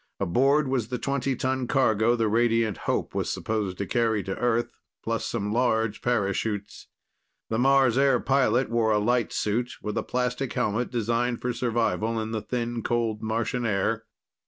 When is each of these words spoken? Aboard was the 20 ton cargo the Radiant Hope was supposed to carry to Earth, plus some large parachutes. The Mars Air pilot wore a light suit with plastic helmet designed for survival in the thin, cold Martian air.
Aboard 0.19 0.67
was 0.67 0.87
the 0.87 0.97
20 0.97 1.35
ton 1.35 1.67
cargo 1.67 2.15
the 2.15 2.27
Radiant 2.27 2.75
Hope 2.89 3.13
was 3.13 3.29
supposed 3.29 3.77
to 3.77 3.85
carry 3.85 4.23
to 4.23 4.35
Earth, 4.35 4.79
plus 5.03 5.25
some 5.27 5.53
large 5.53 6.01
parachutes. 6.01 6.87
The 7.49 7.59
Mars 7.59 7.99
Air 7.99 8.19
pilot 8.19 8.71
wore 8.71 8.89
a 8.91 8.97
light 8.97 9.31
suit 9.31 9.73
with 9.79 9.93
plastic 10.07 10.53
helmet 10.53 10.89
designed 10.89 11.39
for 11.39 11.53
survival 11.53 12.19
in 12.19 12.31
the 12.31 12.41
thin, 12.41 12.81
cold 12.81 13.21
Martian 13.21 13.63
air. 13.63 14.05